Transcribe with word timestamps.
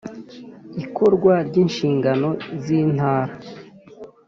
bikorwa 0.79 1.33
ry 1.47 1.55
inshingano 1.63 2.29
z 2.61 2.63
Intara 2.81 3.33